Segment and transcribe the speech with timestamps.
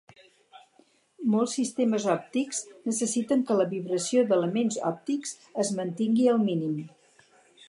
[1.33, 6.79] Molts sistemes òptics necessiten que la vibració d'elements òptics es mantingui al mínim.